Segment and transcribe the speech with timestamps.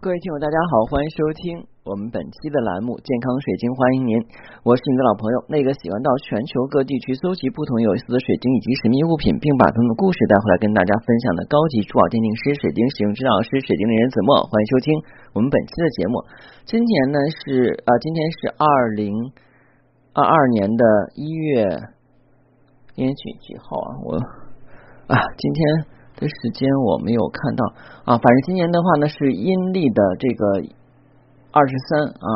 [0.00, 4.14] 各位听友，大家好，欢迎收听我们本期的栏目《健康水晶》，欢迎您，
[4.62, 14.86] 我是你的老朋友，那个喜欢到全球各地去搜集不同有意思的水晶以及神秘物品，并把他们的故事带回来跟大家分享的高级珠宝鉴定师、水晶使用指导师、水晶的人子墨，欢迎收听
[15.34, 16.14] 我们本期的节目。
[16.62, 19.10] 今年呢是啊，今天是二零
[20.14, 20.84] 二二年的
[21.18, 21.66] 一月，
[22.94, 23.90] 今天几几号啊？
[24.06, 24.14] 我
[25.10, 25.97] 啊，今天。
[26.18, 27.64] 的时间我没有看到
[28.04, 30.44] 啊，反正今年的话呢是阴历的这个
[31.52, 32.28] 二十三啊。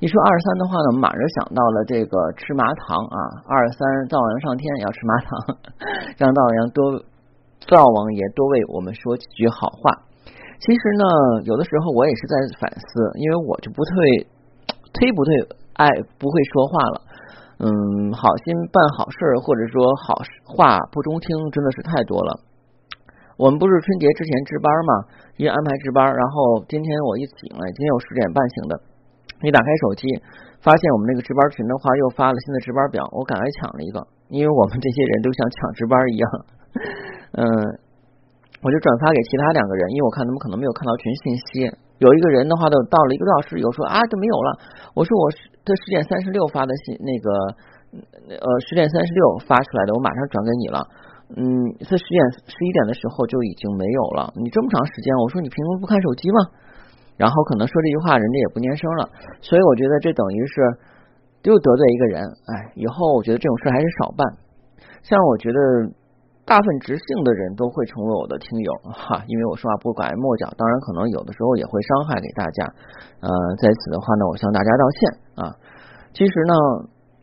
[0.00, 3.18] 一说二十三的话呢，我马上想到了这个吃麻糖啊，
[3.48, 5.30] 二十三灶王上天要吃麻糖，
[6.20, 7.00] 让灶王多
[7.64, 10.04] 灶王爷多为我们说几句好话。
[10.60, 11.04] 其实呢，
[11.44, 14.26] 有的时候我也是在反思，因为我就不退
[15.00, 15.32] 忒不退
[15.74, 17.00] 爱不会说话了。
[17.58, 22.40] 嗯，好心办好事或者说好话不中听，真的是太多了。
[23.36, 24.92] 我们不是春节之前值班嘛，
[25.36, 28.72] 因为安排值班，然后今天我一醒来，今天我十点半醒的，
[29.44, 30.08] 一打开手机，
[30.64, 34.00] 发现我们那个值班群的话又发了新的值班表，我赶快抢了一个，
[34.32, 36.26] 因为我们这些人都像抢值班一样，
[37.36, 37.44] 嗯，
[38.64, 41.68] 我就转发给其他两个人，因为我看他们可能没有看到群信息，
[42.00, 44.48] 有一个人的话都到了一个多小时，有说啊都没有了，
[44.96, 47.28] 我说我是他十点三十六发的信，那个
[48.32, 50.80] 呃十点三十六发出来的，我马上转给你了。
[51.34, 51.42] 嗯，
[51.82, 54.30] 在十点十一点的时候就已经没有了。
[54.38, 56.38] 你这么长时间，我说你平时不看手机吗？
[57.18, 59.10] 然后可能说这句话，人家也不念声了。
[59.42, 60.54] 所以我觉得这等于是
[61.42, 62.22] 又得罪一个人。
[62.22, 64.22] 哎，以后我觉得这种事还是少办。
[65.02, 65.58] 像我觉得
[66.46, 70.46] 大部分直性的人都会成为我的听友 哈，因为我说话不拐弯抹角。
[70.56, 72.62] 当然，可能有的时候也会伤害给大家。
[73.18, 73.28] 呃，
[73.58, 75.42] 在此的话呢，我向大家道歉啊。
[76.14, 76.54] 其实呢，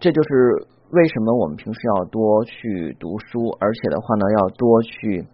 [0.00, 0.73] 这就是。
[0.90, 5.26] 为什么我们平时要多去读书，而且的话呢，要多去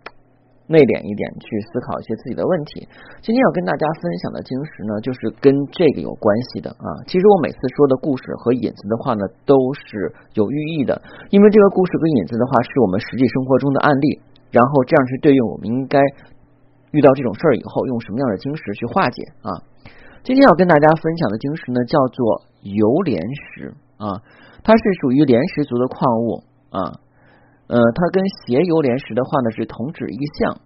[0.71, 2.87] 内敛一点，去思考一些自己的问题？
[3.21, 6.89] 今天要跟大家分享的晶石呢，就是跟这个有关系的啊。
[7.11, 10.97] 其实我每次说的故事和引子的话呢，都是有寓意的，
[11.29, 14.23] 因为这个故事跟引子的话，是我们实际生活中的案例，
[14.55, 16.01] 然后这样去对应我们应该
[16.95, 19.61] 遇到这种事儿以后，用什么样的晶石去化解啊？
[20.23, 24.25] 今天要跟大家分享的晶石呢，叫做油莲石啊。
[24.63, 27.01] 它是属于莲石族的矿物啊，
[27.69, 30.61] 呃，它跟斜游莲石的话呢是同指一项。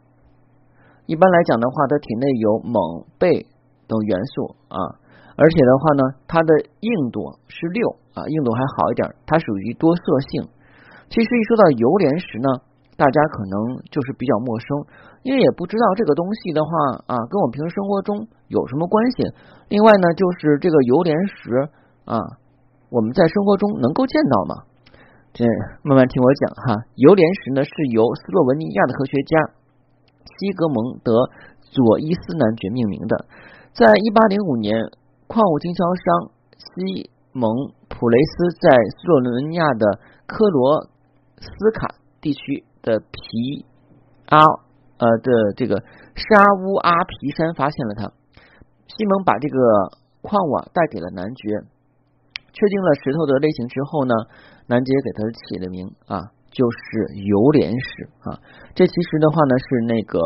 [1.07, 3.47] 一般来讲的话，它体内有锰、钡
[3.87, 4.99] 等元素啊，
[5.39, 6.51] 而且的话呢，它的
[6.81, 7.87] 硬度是六
[8.19, 10.03] 啊，硬度还好一点，它属于多色
[10.35, 10.51] 性。
[11.07, 12.49] 其实一说到油莲石呢，
[12.97, 14.67] 大家可能就是比较陌生，
[15.23, 16.71] 因为也不知道这个东西的话
[17.07, 19.23] 啊，跟我们平时生活中有什么关系。
[19.69, 21.71] 另外呢，就是这个油莲石
[22.07, 22.19] 啊。
[22.95, 24.55] 我们在生活中能够见到吗？
[25.33, 25.43] 这
[25.83, 26.87] 慢慢听我讲哈。
[26.95, 29.35] 油莲石呢是由斯洛文尼亚的科学家
[30.23, 31.11] 西格蒙德
[31.59, 33.27] 佐伊斯男爵命名的。
[33.73, 34.79] 在一八零五年，
[35.27, 37.51] 矿物经销商西蒙
[37.89, 40.87] 普雷斯在斯洛文尼亚的科罗
[41.43, 43.67] 斯卡地区的皮
[44.27, 45.83] 阿呃的这个
[46.15, 48.13] 沙乌阿皮山发现了它。
[48.87, 49.59] 西蒙把这个
[50.23, 51.74] 矿物啊带给了男爵。
[52.55, 54.15] 确定了石头的类型之后呢，
[54.71, 58.39] 南杰给它起了名啊，就是油莲石啊。
[58.79, 60.23] 这其实的话呢是那个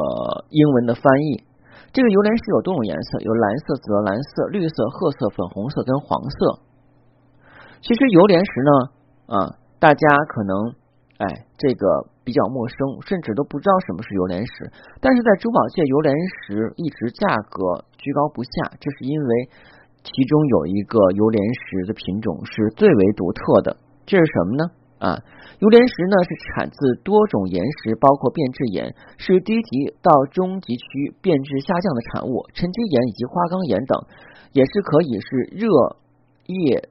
[0.53, 1.43] 英文的翻译。
[1.89, 6.61] 这个油莲石有多种颜色，有蓝色、紫蓝色、绿色、褐色、粉红色跟黄色。
[7.81, 8.73] 其实油莲石呢
[9.33, 10.53] 啊，大家可能
[11.17, 12.77] 哎这个比较陌生，
[13.09, 14.71] 甚至都不知道什么是油莲石。
[15.01, 16.15] 但是在珠宝界，油莲
[16.45, 19.49] 石一直价格居高不下，这是因为。
[20.03, 23.77] 其中有一个油莲石的品种是最为独特的，
[24.07, 24.65] 这是什么呢？
[24.99, 25.15] 啊，
[25.61, 33.95] 油莲石呢是产自多种岩石，包括变质岩，是低级到中级区变质下降的产物，沉积岩以及花岗岩等，
[34.53, 35.69] 也是可以是热
[36.47, 36.89] 液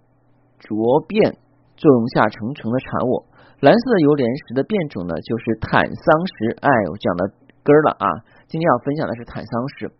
[0.60, 1.36] 浊变
[1.76, 3.26] 作用下成成的产物。
[3.60, 6.56] 蓝色的油莲石的变种呢，就是坦桑石。
[6.62, 7.26] 哎，我讲到
[7.64, 8.08] 根儿了啊，
[8.48, 9.92] 今天要分享的是坦桑石。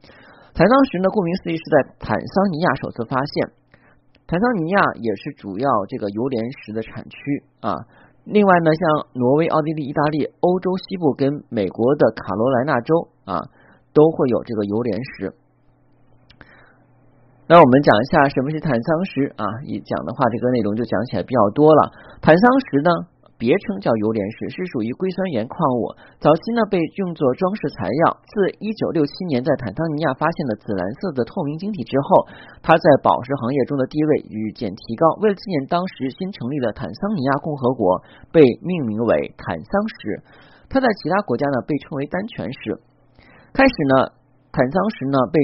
[0.58, 3.54] 坦桑石呢，顾名思义是在坦桑尼亚首次发现。
[4.26, 7.86] 坦桑尼亚也是主要这个油莲石的产区啊。
[8.26, 8.82] 另外呢，像
[9.14, 13.38] 挪威、奥地利、意大利、欧洲西部跟美国的卡罗来纳州啊，
[13.94, 15.32] 都会有这个油莲石。
[17.46, 19.46] 那我们讲一下什么是坦桑石啊？
[19.62, 21.94] 一讲的话，这个内容就讲起来比较多了。
[22.20, 22.90] 坦桑石呢？
[23.38, 25.94] 别称叫油莲石，是属于硅酸盐矿物。
[26.18, 28.18] 早期呢被用作装饰材料。
[28.26, 32.26] 自一九六七年在坦桑尼亚发现了紫蓝色的透明晶体之后，
[32.66, 35.06] 它在宝石行业中的地位日渐提高。
[35.22, 38.02] 为了纪念当时新成立的坦桑尼亚共和国，
[38.34, 40.22] 被命名为坦桑石。
[40.68, 42.82] 它在其他国家呢被称为丹泉石。
[43.54, 44.18] 开始呢，
[44.52, 45.38] 坦桑石呢被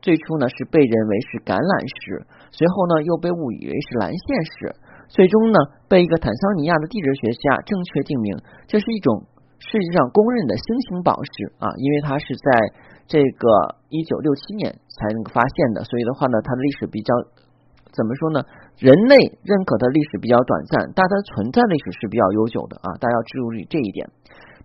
[0.00, 4.52] 最初呢是被认为是橄榄石，随后呢又被误以为是蓝线石，
[5.14, 8.34] 最终呢被一个坦桑尼亚的地质学家正确定名，
[8.66, 9.22] 这是一种
[9.62, 12.50] 世界上公认的星星宝石啊，因为它是在
[13.06, 13.46] 这个
[13.94, 17.14] 一九六七年才能够发现的，所以的话呢，它的历史比较
[17.94, 18.42] 怎么说呢？
[18.82, 19.14] 人类
[19.46, 24.10] 认可的历史比较短暂，但它存在历史是比较悠久的啊，大家要注意这一点。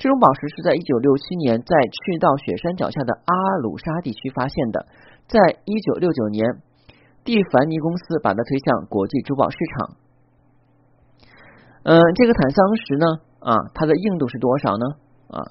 [0.02, 4.90] 这种宝石是在一九六七年在赤道雪山脚下的阿鲁沙地区发现的，
[5.30, 5.38] 在
[5.70, 6.42] 一九六九年，
[7.22, 10.09] 蒂凡尼公司把它推向国际珠宝市场。
[11.90, 13.06] 嗯，这个坦桑石呢，
[13.42, 14.86] 啊，它的硬度是多少呢？
[15.34, 15.42] 啊，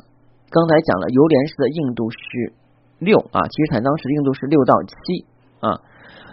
[0.54, 2.54] 刚才讲了，油莲石的硬度是
[3.00, 5.26] 六啊，其实坦桑石硬度是六到七
[5.58, 5.82] 啊。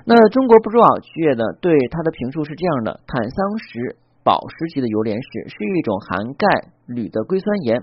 [0.06, 3.98] 那中国珠宝界呢，对它的评述是这样的：坦桑石。
[4.26, 6.48] 宝石级的油莲石是一种含钙
[6.88, 7.78] 铝的硅酸盐，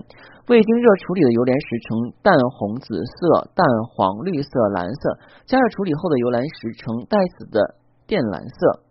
[0.47, 7.75] 未经热处理的油莲石呈淡红紫色、淡黄绿色、蓝色，加热处理后的油莲石呈带紫的
[8.07, 8.83] 靛蓝色。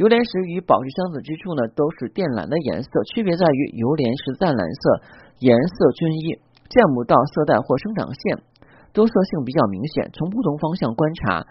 [0.00, 5.04] 油莲石与宝石相似之处呢，都是靛蓝的颜色，区别在于油莲石淡蓝色，
[5.44, 6.40] 颜色均一，
[6.72, 8.40] 见不到色带或生长线，
[8.94, 10.08] 多色性比较明显。
[10.16, 11.44] 从不同方向观察，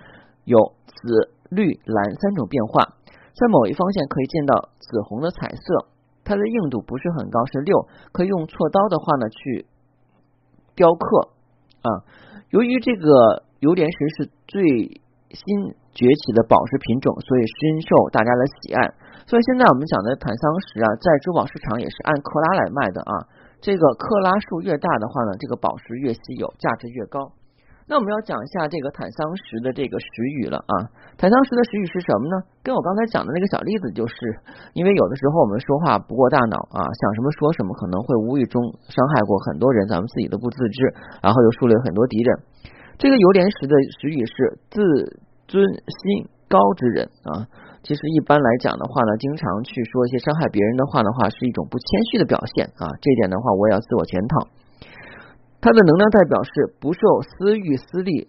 [0.45, 0.57] 有
[0.89, 2.97] 紫、绿、蓝三种变化。
[3.37, 5.85] 在某一方向可以见到紫红的彩色，
[6.25, 9.67] 它的硬度不是很高，是六，可以用锉刀的话呢去
[10.73, 11.29] 雕刻
[11.85, 12.01] 啊。
[12.49, 15.45] 由于这个油莲石是最新
[15.93, 18.81] 崛起的宝石品种，所以深受大家的喜爱。
[19.29, 23.13] 所以现在我们讲的坦桑石啊，在珠宝市场也是按克拉来卖的啊。
[23.61, 27.33] 这个克拉数越大的话呢，这个宝石越稀有，价值越高。
[27.89, 30.05] 那我们要讲一下这个坦桑石的这个石
[30.37, 30.73] 语了啊。
[31.17, 32.45] 坦桑石的石语是什么呢？
[32.61, 34.13] 跟我刚才讲的那个小例子，就是
[34.73, 42.29] 因为有的时候我们说话不过大脑啊，想什么说什么，可能会无意中伤害过很多人，咱们自己都不自知，然后又树立很多敌人。
[42.99, 44.83] 这个油莲石的石语是自
[45.47, 47.47] 尊心高之人啊。
[47.81, 52.91] 其实一般来讲的话呢，经常去说一些伤害别人的话的话，是一种不谦虚的表现啊。
[52.99, 54.51] 这一点的话，我也要自我检讨。
[55.61, 56.51] 它的能量代表是
[56.81, 58.27] 不受私欲私利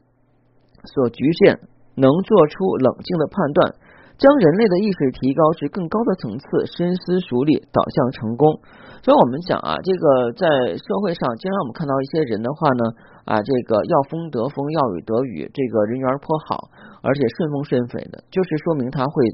[0.86, 1.58] 所局限，
[1.98, 3.74] 能做出冷静的判断，
[4.22, 8.62] 将人类的意识提高至更高的层次，深思熟虑，导向成功。
[9.02, 10.46] 所以我们讲啊，这个在
[10.78, 12.82] 社会上，经常我们看到一些人的话呢，
[13.24, 16.70] 啊，这个要风得风，要雨得雨，这个人缘颇好，
[17.02, 19.24] 而且顺风顺水的，就是说明他会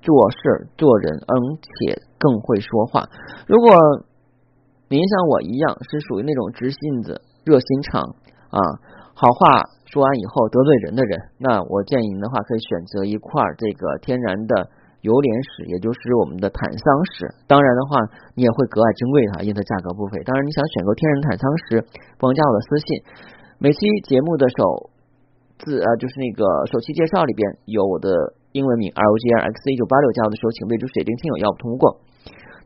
[0.00, 3.08] 做事做人，而且更会说话。
[3.46, 3.72] 如果
[4.88, 7.20] 您像我一样，是属于那种直性子。
[7.44, 8.00] 热心肠
[8.54, 8.58] 啊，
[9.14, 14.70] 好话说完以后得罪人的人，那我建议您的话可以选择一块这个天然的
[15.02, 17.26] 油莲石，也就是我们的坦桑石。
[17.46, 17.98] 当然的话，
[18.34, 20.22] 你也会格外珍贵它，因为它价格不菲。
[20.24, 21.82] 当然，你想选购天然坦桑石，
[22.16, 22.86] 不妨加我的私信。
[23.58, 24.90] 每期节目的首
[25.60, 28.10] 字啊，就是那个首期介绍里边有我的
[28.52, 32.00] 英文名 R O G R X 一九八六，加我的时候请备注“水晶听友”，要不通过。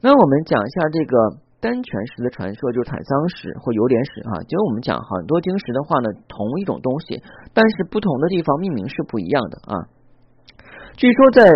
[0.01, 1.43] 那我们讲一下这个。
[1.59, 7.21] 丹泉石的传说就是坦桑石或油莲石啊，其实我们讲很多晶石的话呢，同一种东西，
[7.55, 9.89] 但是不同的地方命名是不一样的啊。
[10.97, 11.49] 据说在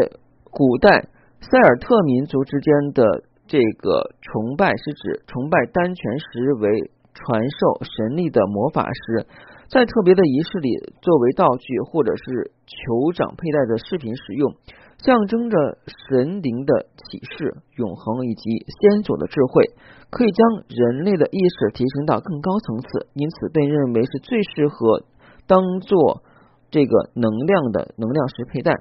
[0.50, 1.08] 古代
[1.40, 3.04] 塞尔特民族之间的
[3.46, 9.26] 这个崇拜是指崇拜丹泉石为传授神力的魔法师，
[9.68, 10.70] 在特别的仪式里
[11.00, 14.54] 作为道具或者是酋长佩戴的饰品使用。
[15.00, 19.64] 象征着神灵的启示、永恒以及先祖的智慧，
[20.10, 25.04] 可以将人类的意识提升到更高层次，因此被认为是最适合
[25.46, 26.22] 当做
[26.70, 28.74] 这个能量的能量石佩戴。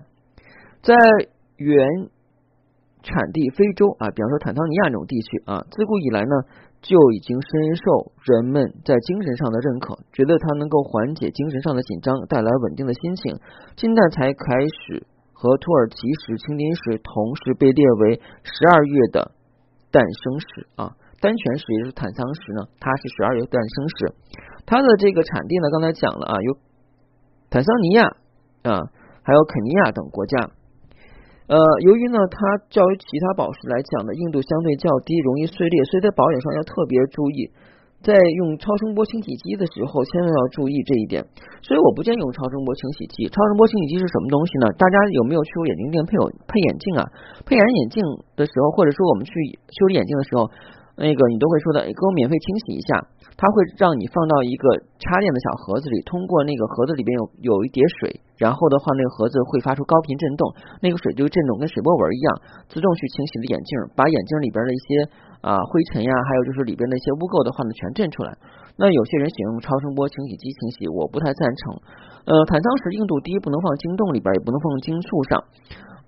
[0.84, 0.94] 在
[1.60, 2.10] 原
[3.04, 6.34] 产地非洲啊，比方说坦桑尼亚这种地区啊，自古以来呢
[6.82, 13.40] 就已经深受人们在精神上的认可，觉得它能够缓解精神上的紧张，带来稳定的心情。
[13.76, 15.06] 近代才开始。
[15.42, 19.32] 和土耳其石、青金石同时被列为十二月的
[19.90, 24.14] 诞生石啊，丹泉石也是坦桑石呢，它是十二月诞生石。
[24.66, 26.58] 它的这个产地呢，刚才讲了啊，有
[27.50, 28.04] 坦桑尼亚
[28.64, 28.92] 啊，
[29.24, 30.52] 还有肯尼亚等国家。
[31.50, 32.38] 呃，由于呢，它
[32.70, 37.50] 较于其他宝石来讲呢，硬度相对较低，容易碎裂，所以在保养上要特别注意。
[38.06, 41.26] 在用超声波清洗机的时候，千万要注意这一点。
[41.66, 43.28] 所以我不建议用超声波清洗机。
[43.28, 44.72] 超声波清洗机是什么东西呢？
[44.78, 47.04] 大家有没有去过眼镜店配有配眼镜啊？
[47.44, 48.00] 配眼眼镜
[48.38, 49.34] 的时候，或者说我们去
[49.74, 50.48] 修理眼镜的时候，
[51.00, 53.08] 那个你都会说的，给我免费清洗一下。
[53.40, 54.68] 它会让你放到一个
[55.00, 60.44] 插电的小盒子里，通过那个盒子里边有有一叠水，然后的话那个盒子会发出高频震动，
[60.84, 62.28] 那个水就震动跟水波纹一样，
[62.68, 64.88] 自动去清洗的眼镜，把眼镜里边的一些
[65.40, 68.36] 啊灰尘呀，还有就是里边的一些污垢的话呢全震出来。
[68.76, 71.80] 那有些人喜欢用超声波清洗机清洗，我不太赞成。
[72.28, 75.40] 呃，坦桑石硬度低，不能放晶洞里边，也不能放晶簇上。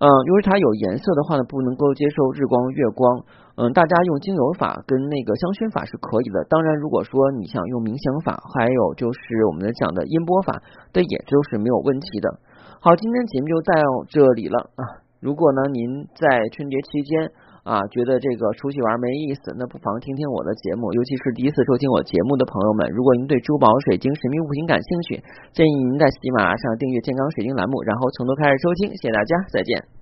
[0.01, 3.21] 嗯，因为它有颜色的话呢，不能够接受日光、月光。
[3.53, 6.41] 嗯，大家用精油法跟那个香薰法是可以的。
[6.49, 10.57] 当然，如果说你想用冥想法，还有就是我们讲的音波法，
[10.89, 12.33] 这也就是没有问题的。
[12.81, 13.73] 好，今天节目就到
[14.09, 15.05] 这里了啊。
[15.21, 17.29] 如果呢您在春节期间
[17.63, 20.91] 啊觉得这个出去玩没意思，那不妨听听我的节目。
[20.93, 28.89] 尤其是第一次收听我节目的朋友们，如果您对珠宝、水晶、神秘物品感兴趣，建议您在喜马拉雅上订阅健康水晶栏目，然后从头开始收听。
[28.97, 30.00] 谢谢大家，再见。